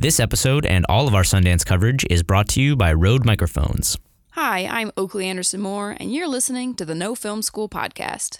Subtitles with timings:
[0.00, 3.98] This episode and all of our Sundance coverage is brought to you by Rode Microphones.
[4.30, 8.38] Hi, I'm Oakley Anderson Moore, and you're listening to the No Film School podcast.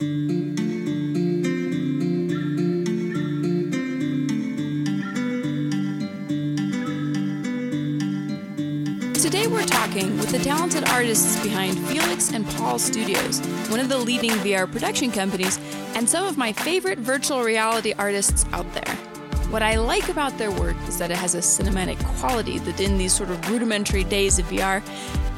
[9.21, 13.99] Today we're talking with the talented artists behind Felix and Paul Studios, one of the
[13.99, 15.58] leading VR production companies,
[15.95, 19.09] and some of my favorite virtual reality artists out there.
[19.51, 22.98] What I like about their work is that it has a cinematic quality that in
[22.98, 24.80] these sort of rudimentary days of VR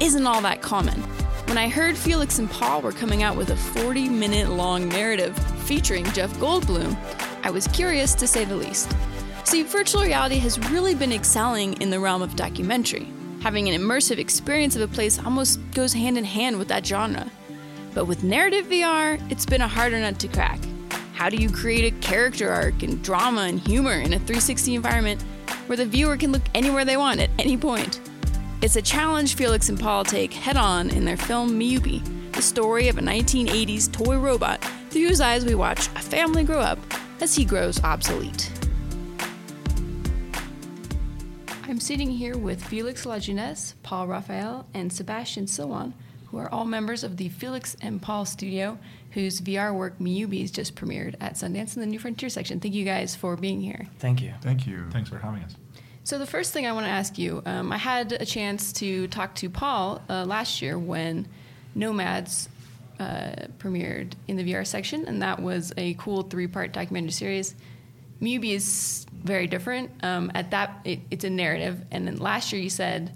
[0.02, 1.00] isn't all that common.
[1.48, 5.34] When I heard Felix and Paul were coming out with a 40 minute long narrative
[5.64, 6.94] featuring Jeff Goldblum,
[7.42, 8.94] I was curious to say the least.
[9.44, 13.08] See, virtual reality has really been excelling in the realm of documentary.
[13.40, 17.30] Having an immersive experience of a place almost goes hand in hand with that genre.
[17.94, 20.58] But with narrative VR, it's been a harder nut to crack.
[21.12, 25.22] How do you create a character arc and drama and humor in a 360 environment
[25.66, 28.00] where the viewer can look anywhere they want at any point?
[28.62, 32.88] It's a challenge Felix and Paul take head on in their film Miyubi, the story
[32.88, 36.78] of a 1980s toy robot through whose eyes we watch a family grow up
[37.20, 38.50] as he grows obsolete.
[41.64, 45.92] I'm sitting here with Felix Lajeunesse, Paul Raphael, and Sebastian Sylwan,
[46.32, 48.78] who are all members of the Felix and Paul studio
[49.10, 52.58] whose VR work Miyubi's just premiered at Sundance in the New Frontier section.
[52.58, 53.86] Thank you guys for being here.
[53.98, 54.32] Thank you.
[54.40, 54.88] Thank you.
[54.90, 55.54] Thanks for having us.
[56.04, 59.06] So the first thing I want to ask you, um, I had a chance to
[59.08, 61.28] talk to Paul uh, last year when
[61.74, 62.48] Nomads
[62.98, 67.54] uh, premiered in the VR section, and that was a cool three-part documentary series.
[68.20, 69.90] Miyubi is very different.
[70.02, 73.12] Um, at that, it, it's a narrative, and then last year you said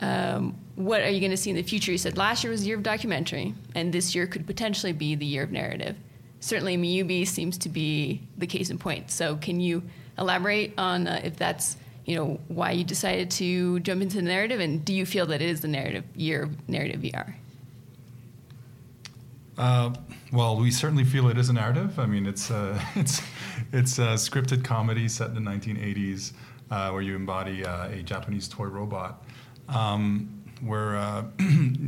[0.00, 1.90] um, what are you going to see in the future?
[1.90, 5.16] You said last year was the year of documentary, and this year could potentially be
[5.16, 5.96] the year of narrative.
[6.38, 9.10] Certainly, Miyubi seems to be the case in point.
[9.10, 9.82] So, can you
[10.16, 14.60] elaborate on uh, if that's you know why you decided to jump into the narrative,
[14.60, 17.34] and do you feel that it is the narrative year of narrative VR?
[19.58, 19.92] Uh,
[20.32, 21.98] well, we certainly feel it is a narrative.
[21.98, 23.20] I mean, it's uh, it's
[23.72, 26.34] it's a scripted comedy set in the 1980s
[26.70, 29.24] uh, where you embody uh, a Japanese toy robot.
[29.68, 31.24] Um, where uh,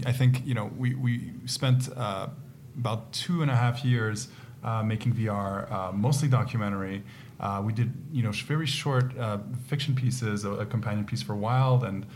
[0.06, 2.28] I think you know we we spent uh,
[2.76, 4.28] about two and a half years
[4.62, 7.02] uh, making VR, uh, mostly documentary.
[7.38, 11.34] Uh, we did you know very short uh, fiction pieces, a, a, companion piece for
[11.34, 12.06] Wild and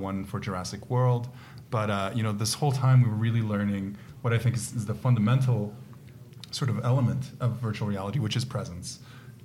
[0.00, 1.28] one for Jurassic World.
[1.70, 4.86] But you know this whole time we were really learning what I think is, is
[4.86, 5.74] the fundamental
[6.50, 9.00] sort of element of virtual reality, which is presence.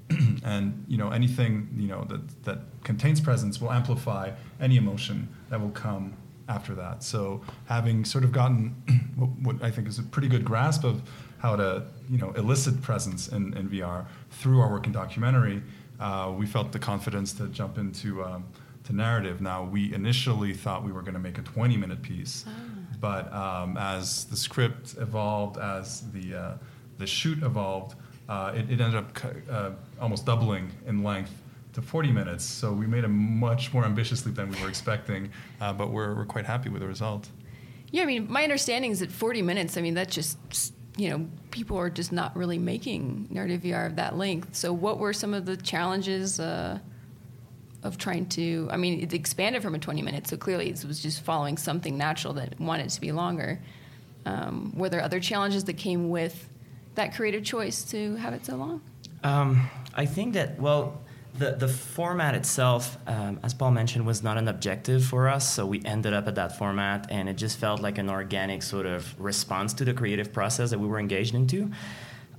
[0.43, 5.59] and you know anything you know that that contains presence will amplify any emotion that
[5.61, 6.13] will come
[6.49, 7.03] after that.
[7.03, 8.69] So having sort of gotten
[9.15, 11.01] what, what, I think is a pretty good grasp of
[11.37, 15.61] how to you know elicit presence in, in VR through our work in documentary,
[15.99, 18.43] uh, we felt the confidence to jump into um,
[18.83, 19.39] to narrative.
[19.39, 22.51] Now we initially thought we were going to make a 20 minute piece, ah.
[22.99, 26.53] but um, as the script evolved, as the uh,
[26.97, 27.95] the shoot evolved,
[28.27, 29.17] uh, it, it, ended up
[29.49, 29.71] uh,
[30.01, 31.31] almost doubling in length
[31.79, 32.45] to 40 minutes.
[32.45, 35.31] So we made a much more ambitious leap than we were expecting,
[35.61, 37.29] uh, but we're, we're quite happy with the result.
[37.91, 41.27] Yeah, I mean, my understanding is that 40 minutes, I mean, that's just, you know,
[41.51, 44.55] people are just not really making narrative VR of that length.
[44.55, 46.79] So what were some of the challenges uh,
[47.81, 51.01] of trying to, I mean, it expanded from a 20 minutes, so clearly it was
[51.01, 53.59] just following something natural that wanted to be longer.
[54.25, 56.49] Um, were there other challenges that came with
[56.95, 58.81] that creative choice to have it so long?
[59.23, 61.01] Um, I think that, well,
[61.39, 65.51] the, the format itself, um, as Paul mentioned, was not an objective for us.
[65.51, 68.85] So we ended up at that format, and it just felt like an organic sort
[68.85, 71.71] of response to the creative process that we were engaged into.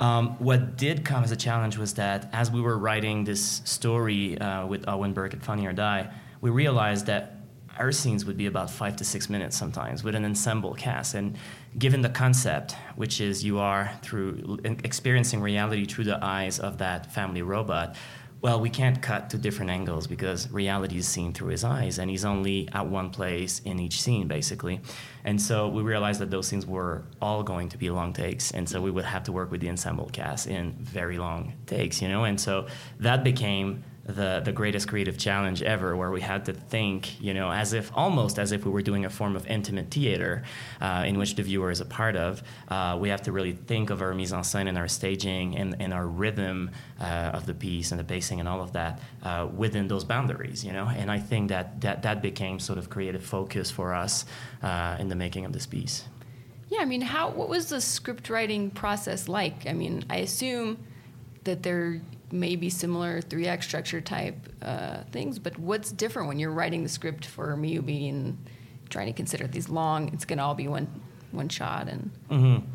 [0.01, 4.39] Um, what did come as a challenge was that as we were writing this story
[4.39, 7.37] uh, with Owen Burke at Funny or Die, we realized that
[7.79, 11.15] our scenes would be about five to six minutes sometimes with an ensemble cast.
[11.15, 11.37] And
[11.79, 17.13] given the concept, which is you are through experiencing reality through the eyes of that
[17.13, 17.97] family robot,
[18.43, 22.11] well, we can't cut to different angles because reality is seen through his eyes, and
[22.11, 24.81] he's only at one place in each scene, basically.
[25.25, 28.67] And so we realized that those scenes were all going to be long takes, and
[28.67, 32.09] so we would have to work with the ensemble cast in very long takes, you
[32.09, 32.25] know.
[32.25, 32.67] And so
[32.99, 37.51] that became the the greatest creative challenge ever, where we had to think, you know,
[37.51, 40.43] as if almost as if we were doing a form of intimate theater
[40.81, 42.43] uh, in which the viewer is a part of.
[42.69, 45.77] Uh, we have to really think of our mise en scène and our staging and,
[45.81, 46.71] and our rhythm
[47.01, 47.05] uh,
[47.35, 50.73] of the piece and the pacing and all of that uh, within those boundaries, you
[50.73, 50.89] know.
[50.89, 54.25] And I think that that that became sort of creative focus for us
[54.63, 56.05] uh, in the making of this piece.
[56.69, 59.67] Yeah, I mean, how what was the script writing process like?
[59.67, 60.79] I mean, I assume
[61.45, 62.01] that there
[62.33, 66.89] maybe similar three act structure type uh, things, but what's different when you're writing the
[66.89, 68.39] script for Miyubi and
[68.89, 70.13] trying to consider these long?
[70.13, 70.89] It's going to all be one
[71.33, 72.11] one shot and.
[72.31, 72.67] Mm-hmm.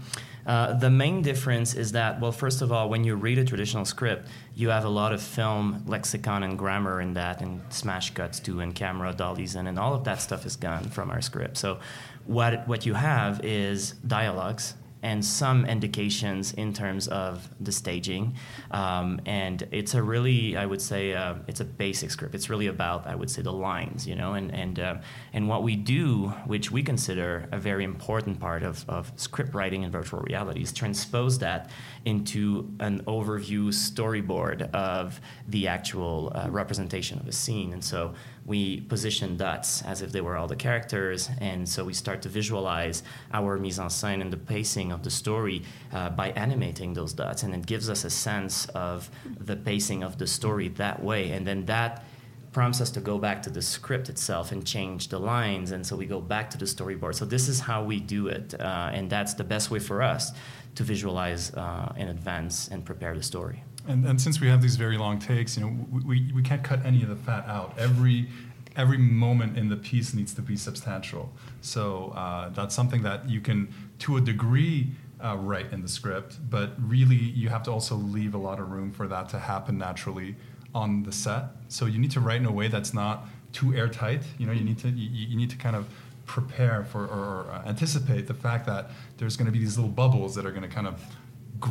[0.46, 3.84] Uh, the main difference is that, well, first of all, when you read a traditional
[3.84, 8.40] script, you have a lot of film lexicon and grammar in that, and smash cuts
[8.40, 11.58] too, and camera dollies, and, and all of that stuff is gone from our script.
[11.58, 11.80] So,
[12.26, 14.76] what what you have is dialogues
[15.06, 18.34] and some indications in terms of the staging.
[18.72, 22.34] Um, and it's a really, I would say, uh, it's a basic script.
[22.34, 24.96] It's really about, I would say, the lines, you know, and and uh,
[25.32, 29.84] and what we do, which we consider a very important part of, of script writing
[29.84, 31.70] in virtual reality, is transpose that
[32.06, 37.74] into an overview storyboard of the actual uh, representation of a scene.
[37.74, 38.14] And so
[38.46, 42.30] we position dots as if they were all the characters, and so we start to
[42.30, 43.02] visualize
[43.34, 47.44] our mise en scène and the pacing of the story uh, by animating those dots,
[47.44, 49.10] and it gives us a sense of
[49.40, 52.04] the pacing of the story that way, and then that
[52.52, 55.96] prompts us to go back to the script itself and change the lines, and so
[55.96, 57.16] we go back to the storyboard.
[57.16, 60.32] So this is how we do it, uh, and that's the best way for us
[60.76, 63.64] to visualize uh, in advance and prepare the story.
[63.88, 66.86] And, and since we have these very long takes, you know, we, we can't cut
[66.86, 67.78] any of the fat out.
[67.78, 68.28] Every
[68.76, 71.32] every moment in the piece needs to be substantial.
[71.62, 74.92] So uh, that's something that you can, to a degree,
[75.24, 78.72] uh, write in the script, but really you have to also leave a lot of
[78.72, 80.36] room for that to happen naturally
[80.74, 81.46] on the set.
[81.70, 84.24] So you need to write in a way that's not too airtight.
[84.38, 85.88] You know, you need to you, you need to kind of
[86.26, 90.36] prepare for or, or anticipate the fact that there's going to be these little bubbles
[90.36, 91.02] that are going to kind of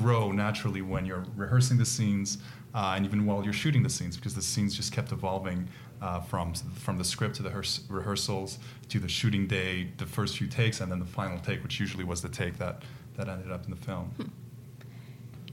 [0.02, 2.38] grow naturally when you're rehearsing the scenes
[2.74, 5.68] uh, and even while you're shooting the scenes because the scenes just kept evolving
[6.02, 7.50] uh, from from the script to the
[7.88, 8.58] rehearsals
[8.88, 12.04] to the shooting day, the first few takes, and then the final take, which usually
[12.04, 12.82] was the take that
[13.16, 14.06] that ended up in the film.
[14.16, 14.28] Hmm.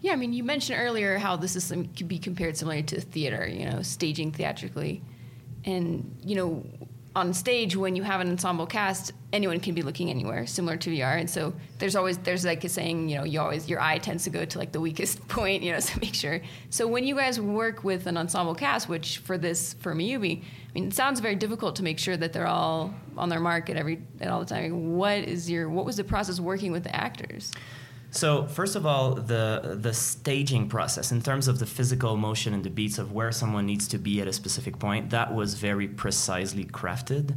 [0.01, 3.47] Yeah, I mean, you mentioned earlier how this is could be compared similarly to theater,
[3.47, 5.03] you know, staging theatrically,
[5.63, 6.65] and you know,
[7.16, 10.90] on stage when you have an ensemble cast anyone can be looking anywhere similar to
[10.90, 13.98] vr and so there's always there's like a saying you know you always your eye
[13.98, 16.42] tends to go to like the weakest point you know so make sure.
[16.69, 20.74] So when you guys work with an ensemble cast which for this for miyubi i
[20.74, 23.75] mean it sounds very difficult to make sure that they're all on their mark at
[23.75, 24.96] every at all the time.
[24.96, 27.52] What is your what was the process working with the actors
[28.12, 32.63] so first of all, the the staging process in terms of the physical motion and
[32.63, 35.88] the beats of where someone needs to be at a specific point, that was very
[35.88, 37.36] precisely crafted.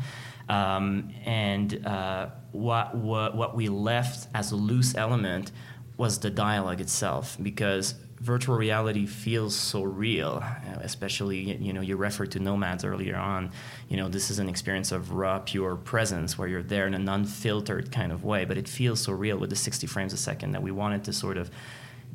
[0.48, 5.52] Um, and uh, what, what what we left as a loose element
[5.96, 7.94] was the dialogue itself, because
[8.24, 13.52] virtual reality feels so real, uh, especially, you know, you referred to Nomads earlier on.
[13.90, 17.06] You know, this is an experience of raw, pure presence where you're there in an
[17.06, 20.52] unfiltered kind of way, but it feels so real with the 60 frames a second
[20.52, 21.50] that we wanted to sort of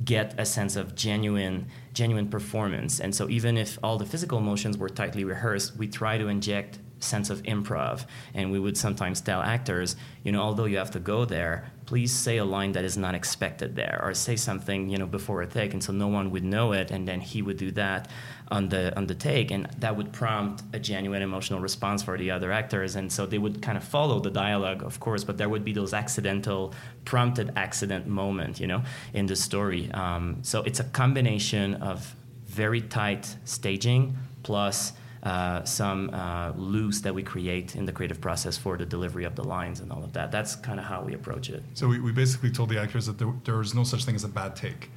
[0.04, 4.78] get a sense of genuine genuine performance and so even if all the physical motions
[4.78, 8.06] were tightly rehearsed we try to inject sense of improv.
[8.34, 12.12] And we would sometimes tell actors, you know, although you have to go there, please
[12.12, 15.48] say a line that is not expected there, or say something, you know, before a
[15.48, 18.07] take, and so no one would know it, and then he would do that
[18.51, 22.30] on the on the take, and that would prompt a genuine emotional response for the
[22.30, 25.50] other actors, and so they would kind of follow the dialogue, of course, but there
[25.50, 26.74] would be those accidental,
[27.06, 29.92] prompted accident moment, you know, in the story.
[29.94, 32.16] Um, so it's a combination of
[32.46, 34.94] very tight staging plus
[35.24, 39.36] uh, some uh, loose that we create in the creative process for the delivery of
[39.36, 40.32] the lines and all of that.
[40.32, 41.63] That's kind of how we approach it.
[41.74, 44.24] So we, we basically told the actors that there, there was no such thing as
[44.24, 44.89] a bad take.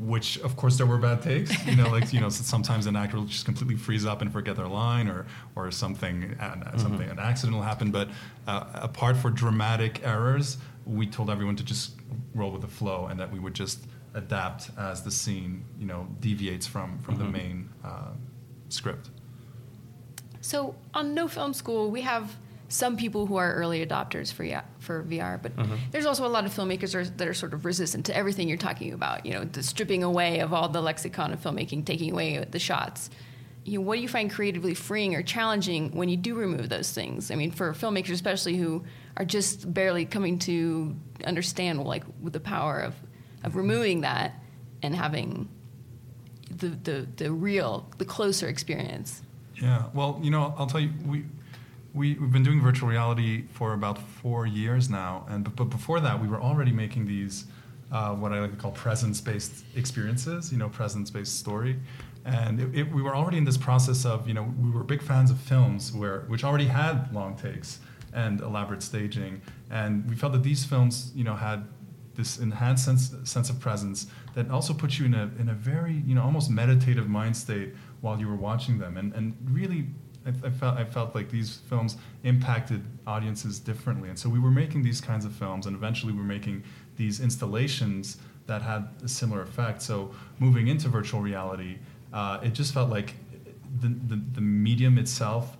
[0.00, 1.66] Which, of course, there were bad takes.
[1.66, 4.54] You know, like you know, sometimes an actor will just completely freeze up and forget
[4.54, 7.18] their line, or or something, uh, something, mm-hmm.
[7.18, 7.90] an accident will happen.
[7.90, 8.08] But
[8.46, 11.96] uh, apart for dramatic errors, we told everyone to just
[12.32, 16.06] roll with the flow, and that we would just adapt as the scene, you know,
[16.20, 17.24] deviates from from mm-hmm.
[17.24, 18.12] the main uh,
[18.68, 19.10] script.
[20.48, 22.34] So on No Film School, we have
[22.68, 25.74] some people who are early adopters for yeah, for VR, but mm-hmm.
[25.90, 28.56] there's also a lot of filmmakers are, that are sort of resistant to everything you're
[28.56, 29.26] talking about.
[29.26, 33.10] You know, the stripping away of all the lexicon of filmmaking, taking away the shots.
[33.66, 36.92] You know, what do you find creatively freeing or challenging when you do remove those
[36.92, 37.30] things?
[37.30, 38.84] I mean, for filmmakers especially who
[39.18, 42.94] are just barely coming to understand like with the power of
[43.44, 44.42] of removing that
[44.82, 45.46] and having
[46.50, 49.20] the the, the real, the closer experience.
[49.60, 51.24] Yeah, well, you know, I'll tell you, we,
[51.94, 55.26] we, we've been doing virtual reality for about four years now.
[55.28, 57.46] And but, but before that, we were already making these,
[57.90, 61.78] uh, what I like to call presence based experiences, you know, presence based story.
[62.24, 65.02] And it, it, we were already in this process of, you know, we were big
[65.02, 67.80] fans of films where, which already had long takes
[68.12, 69.40] and elaborate staging.
[69.70, 71.66] And we felt that these films, you know, had
[72.18, 76.02] this enhanced sense, sense of presence that also puts you in a in a very
[76.04, 79.86] you know almost meditative mind state while you were watching them, and and really.
[80.26, 84.50] I, I felt I felt like these films impacted audiences differently, and so we were
[84.50, 86.64] making these kinds of films, and eventually we were making
[86.96, 89.80] these installations that had a similar effect.
[89.80, 91.78] So moving into virtual reality,
[92.12, 93.14] uh, it just felt like
[93.80, 95.56] the, the, the medium itself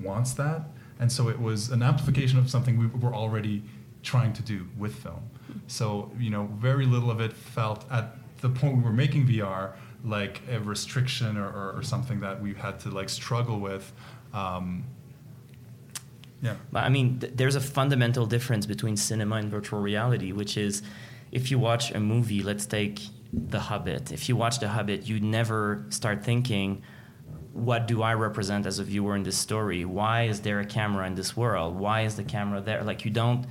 [0.00, 0.68] wants that,
[1.00, 3.64] and so it was an amplification of something we were already
[4.02, 5.28] trying to do with film.
[5.66, 9.74] So you know, very little of it felt at the point we were making VR
[10.06, 13.92] like a restriction or, or, or something that we've had to like struggle with.
[14.32, 14.84] Um,
[16.40, 16.56] yeah.
[16.74, 20.82] I mean, th- there's a fundamental difference between cinema and virtual reality, which is
[21.32, 23.00] if you watch a movie, let's take
[23.32, 24.12] The Hobbit.
[24.12, 26.82] If you watch The Hobbit, you never start thinking,
[27.52, 29.84] what do I represent as a viewer in this story?
[29.84, 31.74] Why is there a camera in this world?
[31.74, 32.84] Why is the camera there?
[32.84, 33.46] Like you don't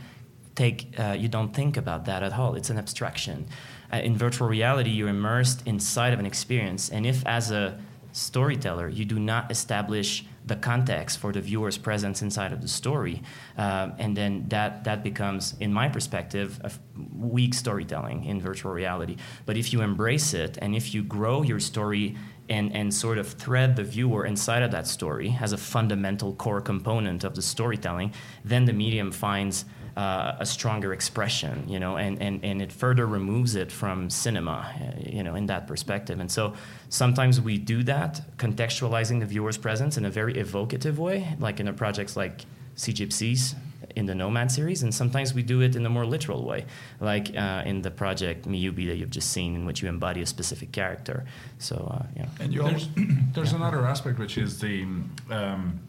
[0.54, 2.56] take, uh, you don't think about that at all.
[2.56, 3.48] It's an abstraction.
[3.92, 7.80] Uh, in virtual reality, you're immersed inside of an experience, and if as a
[8.16, 13.22] storyteller you do not establish the context for the viewer's presence inside of the story.
[13.58, 16.72] Um, and then that, that becomes, in my perspective, a
[17.14, 19.18] weak storytelling in virtual reality.
[19.46, 22.16] But if you embrace it and if you grow your story
[22.48, 26.62] and, and sort of thread the viewer inside of that story as a fundamental core
[26.62, 28.14] component of the storytelling,
[28.44, 29.66] then the medium finds
[29.96, 34.74] uh, a stronger expression, you know, and, and, and it further removes it from cinema,
[34.76, 36.20] uh, you know, in that perspective.
[36.20, 36.54] And so
[36.90, 41.68] sometimes we do that, contextualizing the viewer's presence in a very evocative way, like in
[41.68, 43.56] a projects like Sea Gypsies
[43.96, 46.66] in the Nomad series, and sometimes we do it in a more literal way,
[47.00, 50.26] like uh, in the project Miyubi that you've just seen, in which you embody a
[50.26, 51.24] specific character.
[51.60, 52.26] So, uh, yeah.
[52.42, 52.90] And you there's,
[53.34, 53.58] there's yeah.
[53.58, 54.84] another aspect which is the
[55.32, 55.80] um,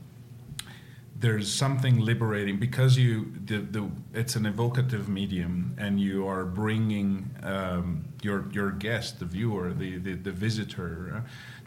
[1.18, 7.30] there's something liberating because you the, the it's an evocative medium and you are bringing
[7.42, 11.20] um, your your guest the viewer the the, the visitor uh,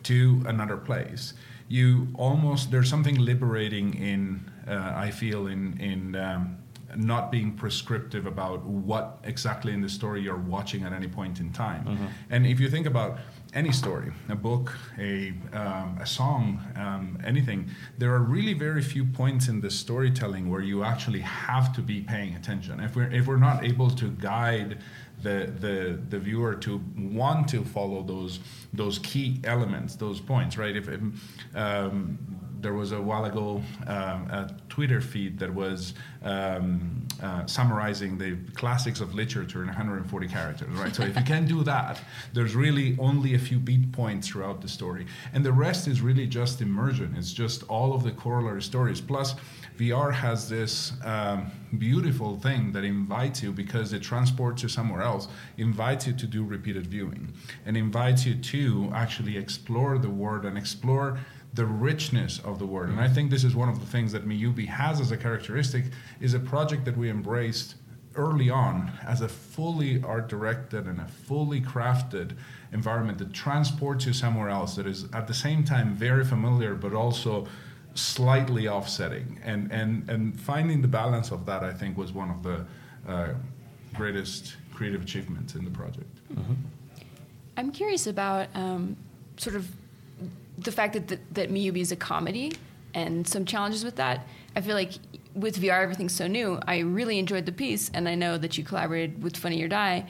[0.04, 1.34] to another place
[1.68, 6.58] you almost there's something liberating in uh, I feel in in um,
[6.96, 11.52] not being prescriptive about what exactly in the story you're watching at any point in
[11.52, 12.06] time mm-hmm.
[12.30, 13.20] and if you think about
[13.54, 19.06] any story, a book, a, um, a song, um, anything, there are really very few
[19.06, 22.80] points in the storytelling where you actually have to be paying attention.
[22.80, 24.78] If we're, if we're not able to guide
[25.24, 28.40] the, the, the viewer to want to follow those,
[28.72, 30.76] those key elements, those points, right?
[30.76, 30.88] If,
[31.56, 32.20] um,
[32.62, 38.38] there was a while ago um, a Twitter feed that was um, uh, summarizing the
[38.54, 40.96] classics of literature in 140 characters, right?
[40.96, 42.02] so if you can do that,
[42.34, 46.28] there's really only a few beat points throughout the story, and the rest is really
[46.28, 47.16] just immersion.
[47.18, 49.02] It's just all of the corollary stories.
[49.02, 49.36] Plus,
[49.78, 55.30] VR has this um, beautiful thing that invites you because it transports you somewhere else,
[55.58, 57.34] invites you to do repeated viewing,
[57.66, 61.20] and invites you to actually explore the world and explore
[61.54, 62.90] the richness of the word.
[62.90, 65.86] And I think this is one of the things that Miyubi has as a characteristic
[66.22, 67.76] is a project that we embraced
[68.16, 72.36] early on as a fully art directed and a fully crafted
[72.74, 76.94] environment that transports you somewhere else that is at the same time very familiar but
[76.94, 77.48] also
[77.94, 82.44] slightly offsetting and and and finding the balance of that I think was one of
[82.44, 82.66] the
[83.08, 83.34] uh,
[83.94, 86.16] greatest creative achievements in the project.
[86.34, 86.54] Mm-hmm.
[87.58, 88.96] I'm curious about um,
[89.38, 89.68] sort of
[90.64, 92.54] the fact that, that, that Miyubi is a comedy
[92.94, 94.28] and some challenges with that.
[94.56, 94.94] I feel like
[95.36, 96.60] with VR, everything's so new.
[96.68, 100.06] I really enjoyed the piece, and I know that you collaborated with Funny or Die.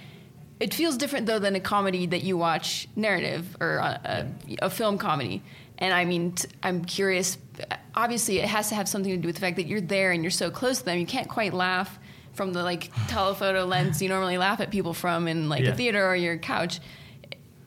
[0.59, 4.69] It feels different though than a comedy that you watch narrative or a, a, a
[4.69, 5.41] film comedy.
[5.77, 7.37] And I mean, t- I'm curious.
[7.95, 10.21] Obviously, it has to have something to do with the fact that you're there and
[10.21, 10.99] you're so close to them.
[10.99, 11.97] You can't quite laugh
[12.33, 15.71] from the like telephoto lens you normally laugh at people from in like yeah.
[15.71, 16.79] a theater or your couch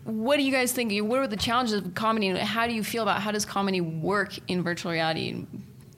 [0.05, 0.93] what do you guys think?
[1.05, 2.31] What are the challenges of comedy?
[2.31, 5.47] How do you feel about how does comedy work in virtual reality?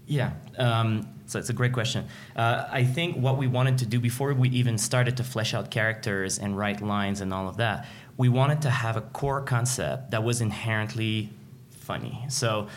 [0.06, 2.06] Yeah, um, so it's a great question.
[2.36, 5.70] Uh, I think what we wanted to do before we even started to flesh out
[5.70, 10.10] characters and write lines and all of that, we wanted to have a core concept
[10.10, 11.30] that was inherently
[11.70, 12.24] funny.
[12.28, 12.68] So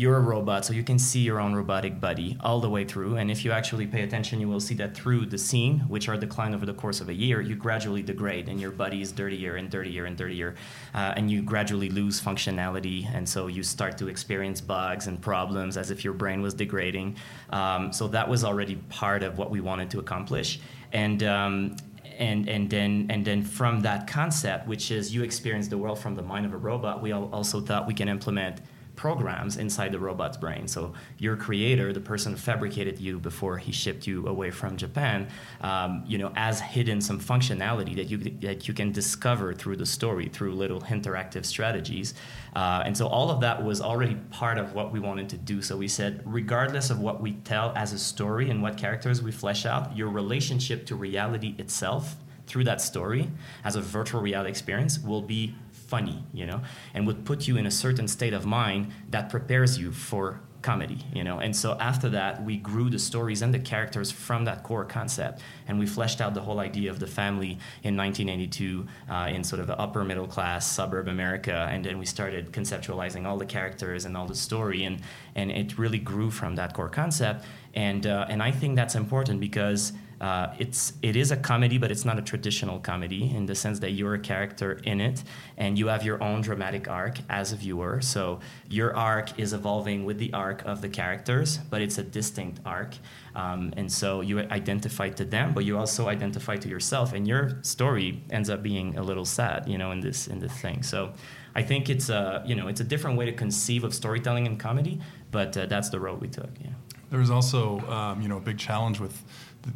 [0.00, 3.16] you're a robot, so you can see your own robotic buddy all the way through.
[3.16, 6.16] And if you actually pay attention, you will see that through the scene, which are
[6.16, 9.56] declined over the course of a year, you gradually degrade, and your buddy is dirtier
[9.56, 10.54] and dirtier and dirtier,
[10.94, 15.76] uh, and you gradually lose functionality, and so you start to experience bugs and problems
[15.76, 17.14] as if your brain was degrading.
[17.50, 20.60] Um, so that was already part of what we wanted to accomplish,
[20.92, 21.22] and.
[21.22, 21.76] Um,
[22.18, 26.16] and, and then and then from that concept, which is you experience the world from
[26.16, 28.60] the mind of a robot, we also thought we can implement
[29.00, 30.68] programs inside the robot's brain.
[30.68, 35.26] So your creator, the person who fabricated you before he shipped you away from Japan,
[35.62, 39.86] um, you know, has hidden some functionality that you that you can discover through the
[39.86, 42.12] story through little interactive strategies.
[42.54, 45.62] Uh, and so all of that was already part of what we wanted to do.
[45.62, 49.32] So we said, regardless of what we tell as a story and what characters we
[49.32, 52.16] flesh out, your relationship to reality itself
[52.50, 53.30] through that story
[53.64, 55.54] as a virtual reality experience will be
[55.90, 56.60] funny, you know,
[56.94, 60.98] and would put you in a certain state of mind that prepares you for comedy,
[61.12, 61.38] you know.
[61.38, 65.40] And so after that, we grew the stories and the characters from that core concept,
[65.66, 69.60] and we fleshed out the whole idea of the family in 1982 uh, in sort
[69.60, 74.04] of the upper middle class suburb America, and then we started conceptualizing all the characters
[74.04, 75.00] and all the story, and
[75.34, 77.44] and it really grew from that core concept,
[77.74, 81.90] and uh, and I think that's important because uh, it's it is a comedy, but
[81.90, 85.24] it's not a traditional comedy in the sense that you're a character in it,
[85.56, 88.00] and you have your own dramatic arc as a viewer.
[88.02, 92.60] So your arc is evolving with the arc of the characters, but it's a distinct
[92.66, 92.96] arc,
[93.34, 97.58] um, and so you identify to them, but you also identify to yourself, and your
[97.62, 100.82] story ends up being a little sad, you know, in this in this thing.
[100.82, 101.12] So.
[101.52, 104.56] I think it's a you know it's a different way to conceive of storytelling and
[104.56, 105.00] comedy,
[105.32, 106.48] but uh, that's the road we took.
[106.60, 106.70] Yeah.
[107.10, 109.22] There was also um, you know a big challenge with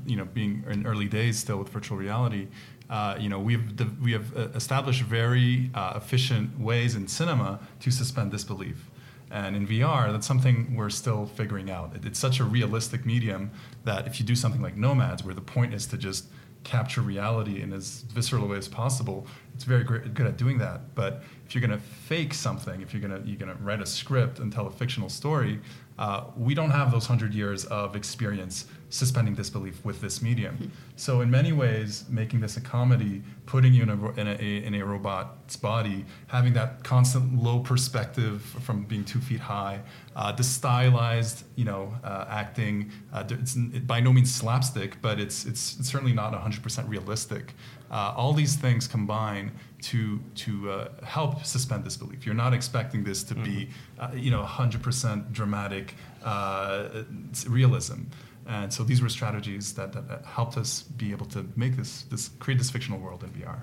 [0.07, 2.49] you know, being in early days still with virtual reality,
[2.91, 3.63] uh, you know, we've
[4.01, 8.91] we have uh, established very uh, efficient ways in cinema to suspend disbelief.
[9.31, 11.93] And in VR, that's something we're still figuring out.
[12.05, 13.51] It's such a realistic medium
[13.85, 16.27] that if you do something like Nomads, where the point is to just
[16.63, 20.59] capture reality in as visceral a way as possible, it's very great, good at doing
[20.59, 20.95] that.
[20.95, 23.81] But if you're going to fake something, if you're going to you're going to write
[23.81, 25.59] a script and tell a fictional story,
[25.99, 30.71] uh, we don't have those hundred years of experience suspending disbelief with this medium.
[30.95, 34.75] So in many ways, making this a comedy, putting you in a, in a, in
[34.75, 39.81] a robot's body, having that constant low perspective from being two feet high,
[40.15, 45.19] uh, the stylized, you know, uh, acting, uh, it's it, by no means slapstick, but
[45.19, 47.53] it's, it's, it's certainly not 100% realistic.
[47.91, 49.51] Uh, all these things combine
[49.85, 52.25] to to uh, help suspend disbelief.
[52.25, 53.45] You're not expecting this to mm-hmm.
[53.45, 57.05] be, uh, you know, 100% dramatic uh,
[57.47, 58.03] realism.
[58.47, 62.03] And so these were strategies that, that, that, helped us be able to make this,
[62.03, 63.61] this create this fictional world in VR.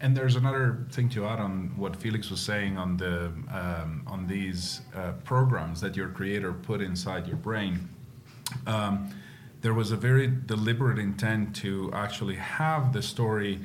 [0.00, 4.26] And there's another thing to add on what Felix was saying on the um, on
[4.26, 7.88] these uh, programs that your creator put inside your brain.
[8.66, 9.10] Um,
[9.62, 13.60] there was a very deliberate intent to actually have the story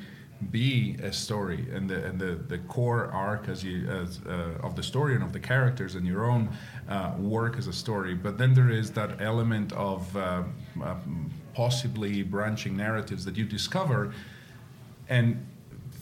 [0.50, 4.74] be a story and the and the, the core arc as you as uh, of
[4.74, 6.48] the story and of the characters and your own
[6.88, 8.14] uh, work as a story.
[8.14, 10.44] But then there is that element of uh,
[10.82, 10.94] uh
[11.52, 14.14] possibly branching narratives that you discover
[15.08, 15.44] and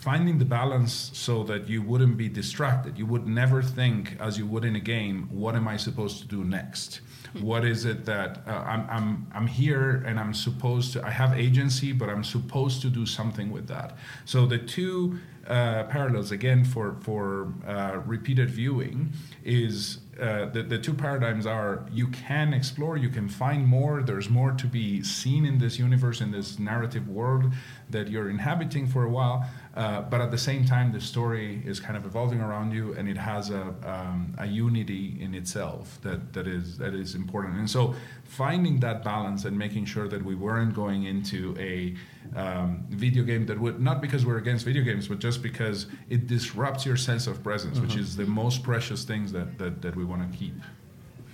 [0.09, 4.47] finding the balance so that you wouldn't be distracted you would never think as you
[4.47, 7.01] would in a game what am i supposed to do next
[7.40, 11.38] what is it that uh, I'm, I'm, I'm here and I'm supposed to, I have
[11.38, 13.97] agency, but I'm supposed to do something with that.
[14.25, 19.12] So the two uh, parallels, again, for, for uh, repeated viewing
[19.44, 24.29] is uh, the, the two paradigms are you can explore, you can find more, there's
[24.29, 27.53] more to be seen in this universe, in this narrative world
[27.88, 29.49] that you're inhabiting for a while.
[29.79, 33.09] Uh, but at the same time, the story is kind of evolving around you, and
[33.09, 37.57] it has a, um, a unity in itself that, that is that is important.
[37.57, 41.95] And so, finding that balance and making sure that we weren't going into a
[42.37, 46.27] um, video game that would not because we're against video games, but just because it
[46.27, 47.87] disrupts your sense of presence, mm-hmm.
[47.87, 50.55] which is the most precious things that that, that we want to keep.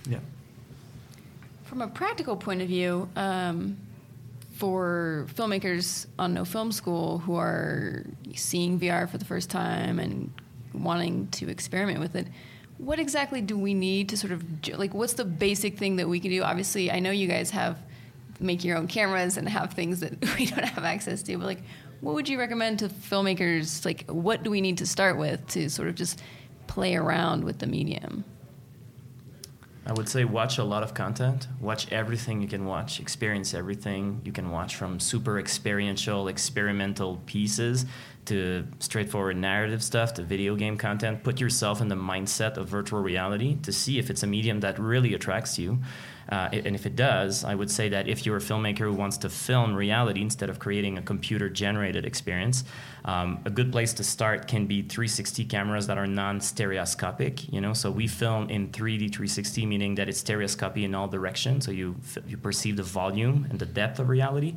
[0.07, 0.19] Yeah.
[1.63, 3.09] From a practical point of view.
[3.15, 3.77] Um,
[4.55, 10.33] for filmmakers on No Film School who are seeing VR for the first time and
[10.73, 12.27] wanting to experiment with it,
[12.77, 14.43] what exactly do we need to sort of
[14.77, 14.93] like?
[14.93, 16.43] What's the basic thing that we can do?
[16.43, 17.79] Obviously, I know you guys have
[18.39, 21.61] make your own cameras and have things that we don't have access to, but like,
[22.01, 23.85] what would you recommend to filmmakers?
[23.85, 26.21] Like, what do we need to start with to sort of just
[26.67, 28.23] play around with the medium?
[29.87, 31.47] I would say watch a lot of content.
[31.59, 32.99] Watch everything you can watch.
[32.99, 37.85] Experience everything you can watch from super experiential, experimental pieces
[38.25, 41.23] to straightforward narrative stuff to video game content.
[41.23, 44.79] Put yourself in the mindset of virtual reality to see if it's a medium that
[44.79, 45.77] really attracts you.
[46.29, 49.17] Uh, and if it does, I would say that if you're a filmmaker who wants
[49.19, 52.63] to film reality instead of creating a computer generated experience,
[53.05, 57.51] um, a good place to start can be 360 cameras that are non stereoscopic.
[57.53, 61.65] You know, so we film in 3D 360, meaning that it's stereoscopy in all directions,
[61.65, 61.95] so you
[62.27, 64.55] you perceive the volume and the depth of reality.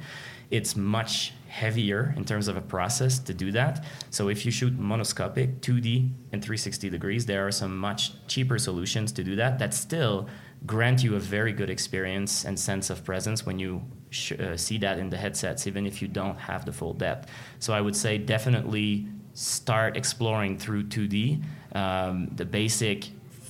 [0.51, 3.85] It's much heavier in terms of a process to do that.
[4.11, 9.13] So if you shoot monoscopic 2D and 360 degrees, there are some much cheaper solutions
[9.13, 10.29] to do that that still
[10.69, 14.79] grant you a very good experience and sense of presence when you sh- uh, see
[14.79, 17.29] that in the headsets, even if you don't have the full depth.
[17.59, 21.43] So I would say definitely start exploring through 2D
[21.75, 23.09] um, the basic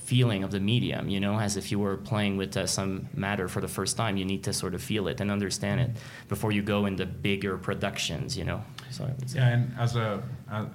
[0.09, 3.47] feeling of the medium, you know, as if you were playing with uh, some matter
[3.47, 4.17] for the first time.
[4.21, 5.91] You need to sort of feel it and understand it
[6.33, 8.59] before you go into bigger productions, you know.
[8.89, 9.01] So
[9.35, 10.23] yeah, and as a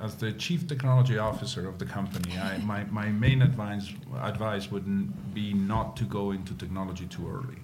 [0.07, 3.87] as the chief technology officer of the company, I, my, my main advice
[4.23, 4.88] advice would
[5.35, 7.61] be not to go into technology too early.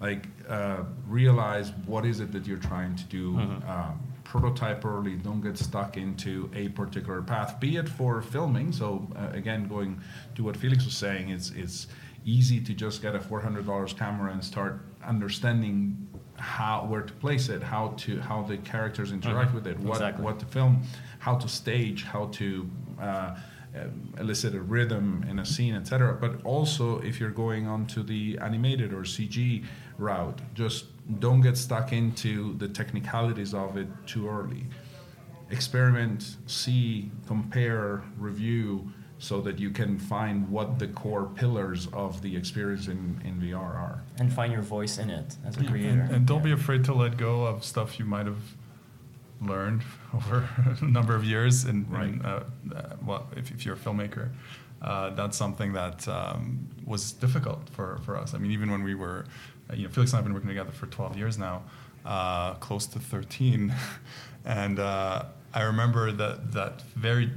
[0.00, 3.24] Like uh, realize what is it that you're trying to do.
[3.34, 3.70] Mm-hmm.
[3.70, 5.16] Um, prototype early.
[5.16, 8.72] Don't get stuck into a particular path, be it for filming.
[8.72, 10.00] So uh, again, going
[10.34, 11.86] to what Felix was saying, it's it's
[12.26, 17.62] easy to just get a $400 camera and start understanding how where to place it,
[17.62, 19.56] how to how the characters interact mm-hmm.
[19.56, 20.24] with it, what exactly.
[20.24, 20.82] what to film,
[21.18, 22.68] how to stage, how to
[23.00, 23.36] uh,
[24.18, 26.16] elicit a rhythm in a scene, etc.
[26.20, 29.64] But also, if you're going on to the animated or CG
[29.98, 30.86] route, just
[31.18, 34.66] don't get stuck into the technicalities of it too early.
[35.50, 42.36] Experiment, see, compare, review, so that you can find what the core pillars of the
[42.36, 44.02] experience in, in VR are.
[44.18, 45.70] And find your voice in it as a yeah.
[45.70, 46.00] creator.
[46.00, 46.44] And, and don't yeah.
[46.44, 48.42] be afraid to let go of stuff you might have
[49.40, 49.82] learned
[50.14, 50.48] over
[50.80, 51.64] a number of years.
[51.64, 52.04] And, right.
[52.04, 52.40] And, uh,
[52.74, 54.30] uh, well, if, if, you're a filmmaker,
[54.82, 58.34] uh, that's something that um, was difficult for, for us.
[58.34, 59.26] I mean, even when we were
[59.72, 61.62] you know, Felix and I have been working together for 12 years now,
[62.04, 63.74] uh, close to 13,
[64.44, 67.30] and uh, I remember that that very,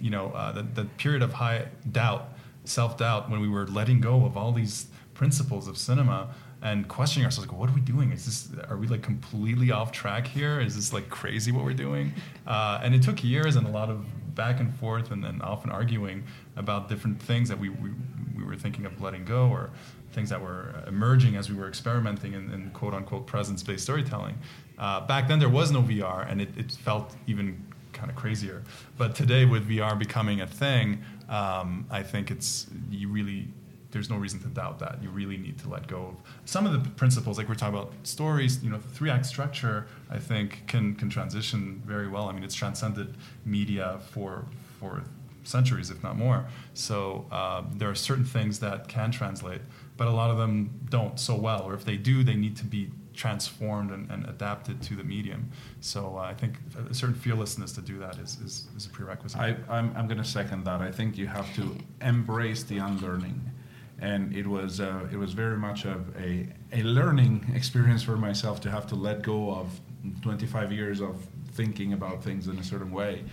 [0.00, 4.00] you know, uh, that, that period of high doubt, self doubt, when we were letting
[4.00, 8.12] go of all these principles of cinema and questioning ourselves, like, what are we doing?
[8.12, 10.60] Is this are we like completely off track here?
[10.60, 12.12] Is this like crazy what we're doing?
[12.46, 15.70] Uh, and it took years and a lot of back and forth and then often
[15.70, 16.24] arguing
[16.56, 17.90] about different things that we, we,
[18.36, 19.70] we were thinking of letting go or
[20.12, 24.38] things that were emerging as we were experimenting in, in quote unquote presence based storytelling.
[24.78, 27.62] Uh, back then, there was no VR, and it, it felt even
[27.92, 28.62] kind of crazier.
[28.96, 33.48] But today, with VR becoming a thing, um, I think it's you really
[33.90, 35.02] there's no reason to doubt that.
[35.02, 37.92] You really need to let go of some of the principles, like we're talking about
[38.02, 38.62] stories.
[38.62, 42.28] You know, three act structure, I think, can can transition very well.
[42.28, 44.46] I mean, it's transcended media for
[44.78, 45.02] for
[45.42, 46.46] centuries, if not more.
[46.74, 49.62] So uh, there are certain things that can translate
[50.00, 52.64] but a lot of them don't so well, or if they do, they need to
[52.64, 55.50] be transformed and, and adapted to the medium.
[55.82, 56.54] So uh, I think
[56.88, 59.38] a certain fearlessness to do that is, is, is a prerequisite.
[59.38, 60.80] I, I'm, I'm going to second that.
[60.80, 63.42] I think you have to embrace the unlearning.
[64.00, 68.60] And it was, uh, it was very much of a, a learning experience for myself
[68.62, 69.80] to have to let go of
[70.22, 73.24] 25 years of thinking about things in a certain way.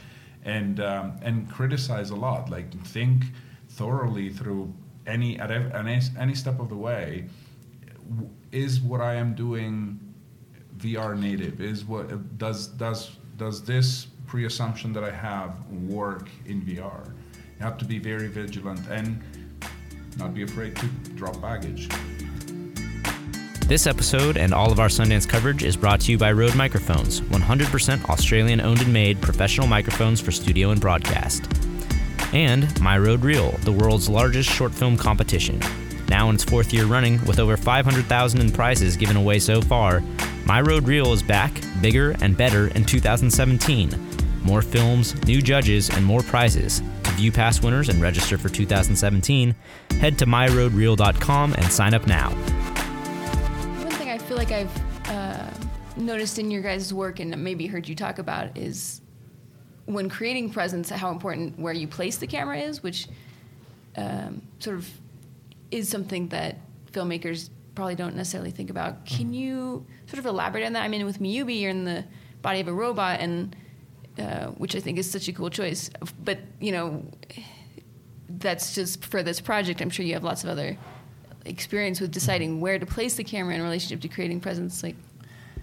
[0.43, 2.49] And, um, and criticize a lot.
[2.49, 3.23] Like, think
[3.69, 4.73] thoroughly through
[5.05, 7.27] any at any, any step of the way.
[8.51, 9.99] Is what I am doing
[10.77, 11.59] VR native?
[11.59, 17.11] Is what does does does this pre-assumption that I have work in VR
[17.59, 18.87] you have to be very vigilant.
[18.89, 19.21] And
[20.17, 21.89] not be afraid to drop baggage
[23.67, 27.19] this episode and all of our Sundance coverage is brought to you by Rode Microphones,
[27.19, 31.51] 100% Australian owned and made professional microphones for studio and broadcast
[32.33, 35.59] and My Rode Reel, the world's largest short film competition.
[36.09, 40.01] Now in its fourth year running, with over 500,000 in prizes given away so far,
[40.45, 43.91] My Rode Reel is back, bigger and better in 2017.
[44.43, 46.81] More films, new judges, and more prizes.
[47.17, 49.55] View past winners and register for 2017,
[49.99, 52.29] head to myrodereel.com and sign up now.
[52.29, 55.49] One thing I feel like I've uh,
[55.95, 59.01] noticed in your guys' work and maybe heard you talk about is
[59.85, 63.07] when creating presence, how important where you place the camera is, which
[63.95, 64.87] um, sort of
[65.71, 66.57] is something that
[66.91, 69.07] filmmakers probably don't necessarily think about.
[69.07, 69.33] Can mm-hmm.
[69.33, 70.83] you sort of elaborate on that?
[70.83, 72.05] I mean, with Miyubi, you're in the
[72.43, 73.55] body of a robot, and
[74.19, 75.89] uh, which I think is such a cool choice.
[76.23, 77.05] But you know,
[78.29, 79.81] that's just for this project.
[79.81, 80.77] I'm sure you have lots of other
[81.45, 84.83] experience with deciding where to place the camera in relationship to creating presence.
[84.83, 84.95] Like,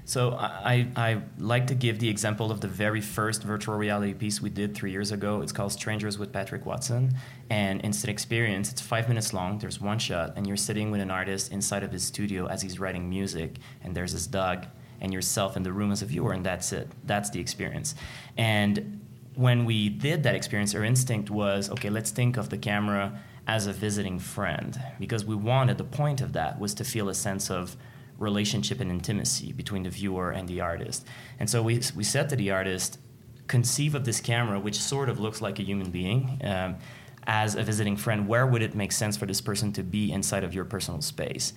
[0.07, 4.41] so I, I like to give the example of the very first virtual reality piece
[4.41, 5.41] we did three years ago.
[5.41, 7.15] It's called Strangers with Patrick Watson.
[7.49, 11.11] And instant experience, it's five minutes long, there's one shot, and you're sitting with an
[11.11, 14.67] artist inside of his studio as he's writing music, and there's his dog
[15.01, 16.89] and yourself in the room as a viewer, and that's it.
[17.05, 17.95] That's the experience.
[18.37, 19.01] And
[19.35, 23.67] when we did that experience, our instinct was okay, let's think of the camera as
[23.67, 27.51] a visiting friend because we wanted the point of that was to feel a sense
[27.51, 27.77] of
[28.19, 31.07] relationship and intimacy between the viewer and the artist.
[31.39, 32.99] And so we, we said to the artist,
[33.47, 36.77] conceive of this camera, which sort of looks like a human being, um,
[37.27, 38.29] as a visiting friend.
[38.29, 41.53] Where would it make sense for this person to be inside of your personal space?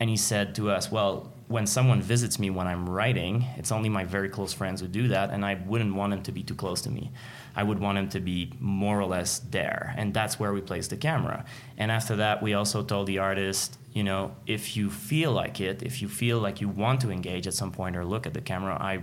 [0.00, 3.88] And he said to us, Well, when someone visits me when I'm writing, it's only
[3.88, 6.54] my very close friends who do that, and I wouldn't want them to be too
[6.54, 7.10] close to me.
[7.56, 9.92] I would want him to be more or less there.
[9.96, 11.44] And that's where we place the camera.
[11.76, 15.82] And after that, we also told the artist, you know, if you feel like it,
[15.82, 18.40] if you feel like you want to engage at some point or look at the
[18.40, 19.02] camera, I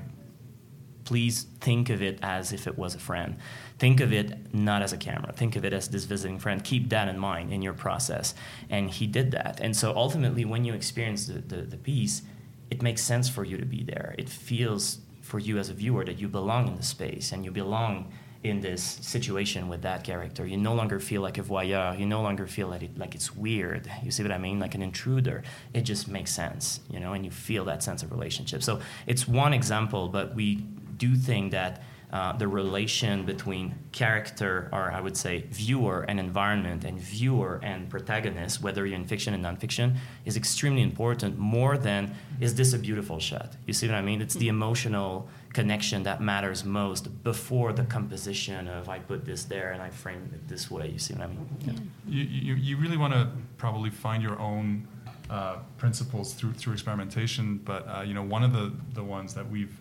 [1.07, 3.37] please think of it as if it was a friend.
[3.79, 5.31] Think of it not as a camera.
[5.31, 6.61] Think of it as this visiting friend.
[6.61, 8.35] Keep that in mind in your process.
[8.69, 9.61] And he did that.
[9.61, 12.23] And so ultimately, when you experience the, the, the piece,
[12.69, 14.15] it makes sense for you to be there.
[14.17, 17.51] It feels for you as a viewer that you belong in the space and you
[17.51, 18.11] belong
[18.43, 20.45] in this situation with that character.
[20.45, 21.97] You no longer feel like a voyeur.
[21.97, 23.89] You no longer feel like, it, like it's weird.
[24.03, 24.59] You see what I mean?
[24.59, 25.43] Like an intruder.
[25.73, 28.61] It just makes sense, you know, and you feel that sense of relationship.
[28.61, 30.65] So it's one example, but we
[30.97, 31.81] do think that
[32.11, 37.89] uh, the relation between character, or I would say viewer and environment, and viewer and
[37.89, 41.37] protagonist, whether you're in fiction and nonfiction, is extremely important.
[41.37, 43.57] More than is this a beautiful shot?
[43.65, 44.21] You see what I mean?
[44.21, 49.73] It's the emotional connection that matters most before the composition of I put this there
[49.73, 50.89] and I frame it this way.
[50.89, 51.49] You see what I mean?
[51.65, 51.73] Yeah.
[52.07, 54.87] You, you, you really want to probably find your own
[55.29, 59.49] uh, principles through through experimentation, but uh, you know one of the the ones that
[59.49, 59.77] we've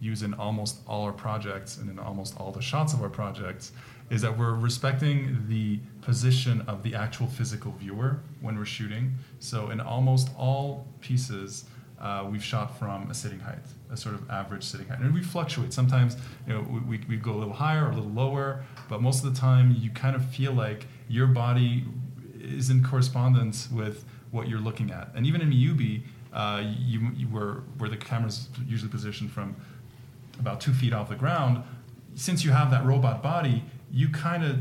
[0.00, 3.72] use in almost all our projects and in almost all the shots of our projects
[4.10, 9.14] is that we're respecting the position of the actual physical viewer when we're shooting.
[9.40, 11.64] So in almost all pieces,
[12.00, 13.58] uh, we've shot from a sitting height,
[13.90, 15.72] a sort of average sitting height, and we fluctuate.
[15.72, 19.24] Sometimes, you know, we, we go a little higher or a little lower, but most
[19.24, 21.84] of the time, you kind of feel like your body
[22.38, 25.10] is in correspondence with what you're looking at.
[25.14, 29.56] And even in Miyubi, uh, you, you were where the camera's usually positioned from
[30.38, 31.62] about two feet off the ground,
[32.14, 34.58] since you have that robot body, you kind of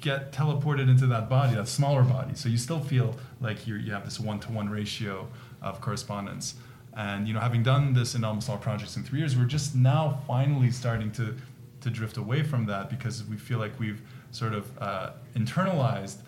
[0.00, 2.34] get teleported into that body, that smaller body.
[2.34, 5.28] So you still feel like you you have this one to one ratio
[5.60, 6.54] of correspondence.
[6.96, 9.74] And you know, having done this in almost all projects in three years, we're just
[9.74, 11.36] now finally starting to
[11.80, 16.18] to drift away from that because we feel like we've sort of uh, internalized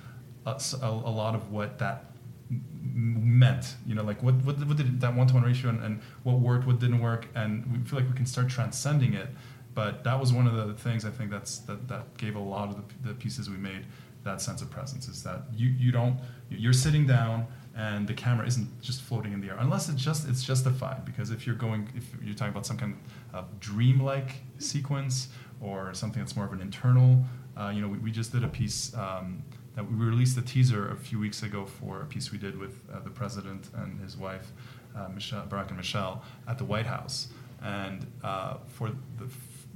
[0.47, 2.10] a, a, a, lot of what that
[2.51, 6.67] meant you know like what what, what did that one-to-one ratio and, and, what worked
[6.67, 9.29] what didn't work and we feel like we can start transcending it.
[9.73, 12.69] But that was one of the things i think that's that, that gave a lot
[12.71, 13.87] of the, the pieces we made
[14.25, 16.19] that sense of presence is that you you don't
[16.51, 20.29] you're sitting down and the camera isn't just floating in the air unless it's just
[20.29, 21.05] it's justified.
[21.05, 22.97] Because if you're going if you're talking about some kind
[23.33, 25.29] of dreamlike sequence
[25.61, 27.25] or something that's more of an internal
[27.57, 29.43] uh, you know we, we just did a piece um,
[29.83, 33.01] we released a teaser a few weeks ago for a piece we did with uh,
[33.01, 34.53] the president and his wife,
[34.97, 37.29] uh, Michelle, Barack and Michelle, at the White House.
[37.63, 39.29] And uh, for the,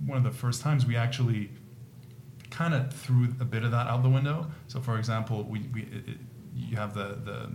[0.06, 1.50] one of the first times, we actually
[2.50, 4.46] kind of threw a bit of that out the window.
[4.68, 6.16] So, for example, we, we it, it,
[6.54, 7.50] you have the, the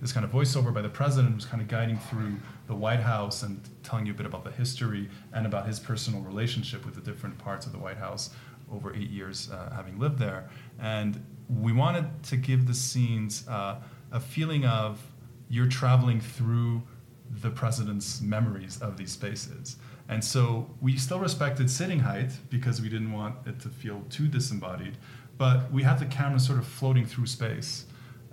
[0.00, 2.36] this kind of voiceover by the president who's kind of guiding through
[2.66, 6.20] the White House and telling you a bit about the history and about his personal
[6.20, 8.30] relationship with the different parts of the White House
[8.72, 10.48] over eight years uh, having lived there.
[10.78, 13.76] And we wanted to give the scenes uh,
[14.12, 15.00] a feeling of
[15.48, 16.82] you're traveling through
[17.30, 19.76] the president's memories of these spaces.
[20.08, 24.28] And so we still respected sitting height because we didn't want it to feel too
[24.28, 24.98] disembodied,
[25.38, 27.86] but we had the camera sort of floating through space.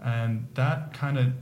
[0.04, 1.34] And that kind of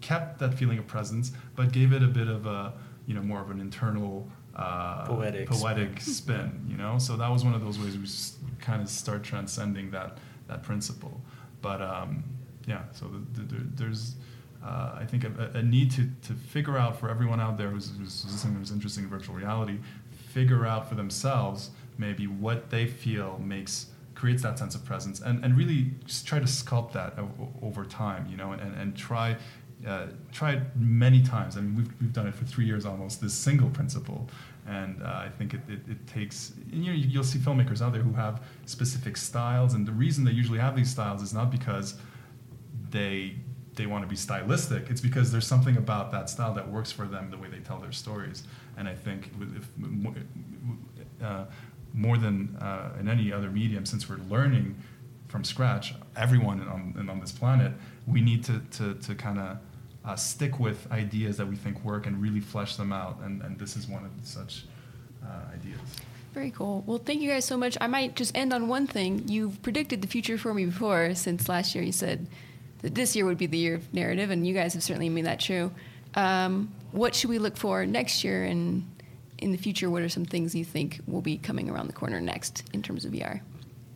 [0.00, 2.72] kept that feeling of presence, but gave it a bit of a,
[3.06, 6.14] you know, more of an internal uh, poetic, poetic spin.
[6.14, 6.66] spin.
[6.68, 6.98] you know?
[6.98, 10.18] So that was one of those ways we kind of start transcending that
[10.50, 11.20] that principle.
[11.62, 12.24] But um,
[12.66, 14.16] yeah, so the, the, there's
[14.64, 17.92] uh, I think a, a, need to, to figure out for everyone out there who's,
[17.96, 19.78] who's listening who's interested in virtual reality,
[20.10, 25.42] figure out for themselves maybe what they feel makes creates that sense of presence and,
[25.42, 27.14] and really just try to sculpt that
[27.62, 29.34] over time, you know, and, and try
[29.86, 30.06] uh,
[30.76, 31.56] many times.
[31.56, 34.28] I mean, we've, we've done it for three years almost, this single principle.
[34.70, 38.02] And uh, I think it, it, it takes, you know, you'll see filmmakers out there
[38.02, 39.74] who have specific styles.
[39.74, 41.96] And the reason they usually have these styles is not because
[42.90, 43.34] they
[43.74, 44.90] they want to be stylistic.
[44.90, 47.78] It's because there's something about that style that works for them, the way they tell
[47.78, 48.42] their stories.
[48.76, 49.68] And I think if,
[51.22, 51.44] uh,
[51.94, 54.76] more than uh, in any other medium, since we're learning
[55.28, 57.72] from scratch, everyone on, on this planet,
[58.06, 59.58] we need to, to, to kind of
[60.04, 63.18] uh, stick with ideas that we think work and really flesh them out.
[63.22, 64.64] And, and this is one of such
[65.24, 65.78] uh, ideas.
[66.32, 66.84] Very cool.
[66.86, 67.76] Well, thank you guys so much.
[67.80, 69.28] I might just end on one thing.
[69.28, 72.26] You've predicted the future for me before, since last year you said
[72.82, 75.26] that this year would be the year of narrative, and you guys have certainly made
[75.26, 75.72] that true.
[76.14, 78.88] Um, what should we look for next year and
[79.38, 79.90] in the future?
[79.90, 83.04] What are some things you think will be coming around the corner next in terms
[83.04, 83.40] of VR?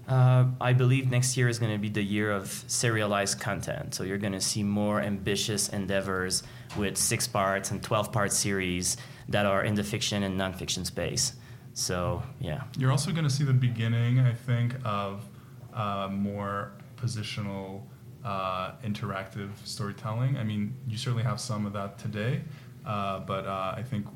[0.09, 3.95] Uh, I believe next year is going to be the year of serialized content.
[3.95, 6.43] So you're going to see more ambitious endeavors
[6.77, 8.97] with six parts and 12 part series
[9.29, 11.33] that are in the fiction and nonfiction space.
[11.73, 12.65] So, yeah.
[12.79, 15.25] You're also going to see the beginning, I think, of
[15.73, 17.83] uh, more positional,
[18.25, 20.37] uh, interactive storytelling.
[20.37, 22.43] I mean, you certainly have some of that today,
[22.87, 24.07] uh, but uh, I think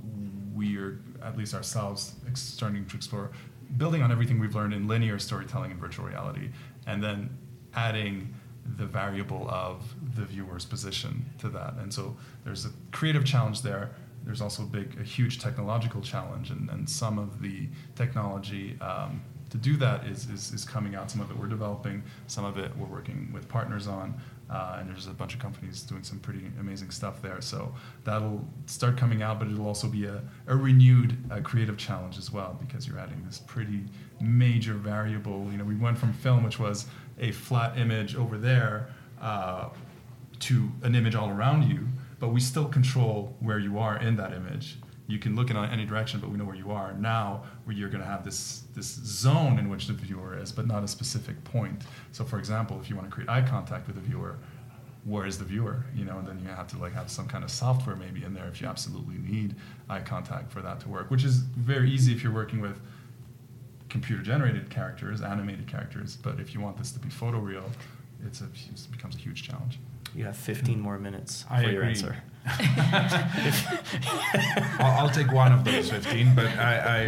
[0.55, 3.33] we are, at least ourselves, starting to explore
[3.77, 6.51] building on everything we've learned in linear storytelling and virtual reality,
[6.87, 7.31] and then
[7.75, 8.35] adding
[8.77, 11.75] the variable of the viewer's position to that.
[11.75, 13.91] And so there's a creative challenge there.
[14.25, 19.23] There's also a big, a huge technological challenge, and, and some of the technology um,
[19.51, 21.11] to do that is, is, is coming out.
[21.11, 24.21] Some of it we're developing, some of it we're working with partners on.
[24.51, 27.41] Uh, and there's a bunch of companies doing some pretty amazing stuff there.
[27.41, 32.17] So that'll start coming out, but it'll also be a, a renewed uh, creative challenge
[32.17, 33.85] as well because you're adding this pretty
[34.21, 35.49] major variable.
[35.51, 36.87] You know, we went from film, which was
[37.19, 38.89] a flat image over there,
[39.21, 39.69] uh,
[40.41, 41.89] to an image all around you,
[42.21, 44.77] but we still control where you are in that image.
[45.09, 46.93] You can look in any direction, but we know where you are.
[46.93, 50.67] Now, where you're going to have this this zone in which the viewer is, but
[50.67, 51.83] not a specific point.
[52.13, 54.37] So, for example, if you want to create eye contact with the viewer,
[55.05, 55.87] where is the viewer?
[55.97, 58.35] You know, and then you have to like have some kind of software maybe in
[58.35, 59.57] there if you absolutely need
[59.89, 62.79] eye contact for that to work, which is very easy if you're working with
[63.89, 66.17] computer generated characters, animated characters.
[66.17, 67.65] But if you want this to be photoreal,
[68.27, 69.79] it's a it becomes a huge challenge.
[70.15, 71.95] You have 15 more minutes I for your agree.
[74.81, 77.07] I'll, I'll take one of those 15, but I,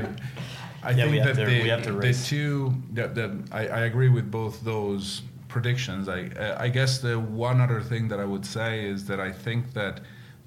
[0.83, 3.67] I, I Yeah, think that to- the, we have to the two, the, the, I,
[3.69, 6.09] I agree with both those predictions.
[6.09, 9.33] I, uh, I guess the one other thing that I would say is that I
[9.33, 10.01] think that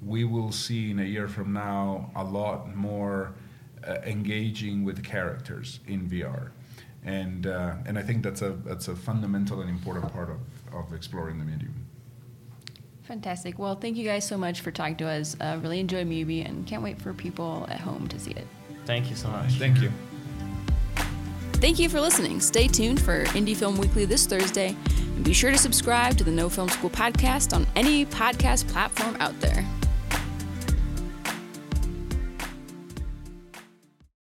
[0.04, 3.34] we will see in a year from now a lot more
[3.86, 6.50] uh, engaging with characters in VR.
[7.04, 10.38] And, uh, and I think that's a, that's a fundamental and important part of,
[10.74, 11.74] of exploring the medium.
[13.04, 13.58] Fantastic.
[13.58, 15.36] Well, thank you guys so much for talking to us.
[15.40, 18.46] Uh, really enjoyed Miyubi and can't wait for people at home to see it.
[18.86, 19.52] Thank you so much.
[19.52, 19.90] Thank you.
[21.54, 22.40] Thank you for listening.
[22.40, 24.74] Stay tuned for Indie Film Weekly this Thursday.
[24.98, 29.16] And be sure to subscribe to the No Film School podcast on any podcast platform
[29.20, 29.64] out there.